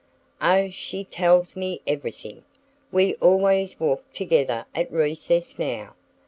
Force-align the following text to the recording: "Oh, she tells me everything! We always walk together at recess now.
"Oh, 0.41 0.71
she 0.71 1.03
tells 1.03 1.55
me 1.55 1.83
everything! 1.85 2.43
We 2.91 3.13
always 3.17 3.79
walk 3.79 4.11
together 4.13 4.65
at 4.73 4.91
recess 4.91 5.59
now. 5.59 5.93